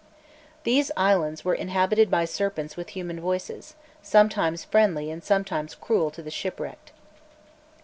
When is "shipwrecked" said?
6.31-6.91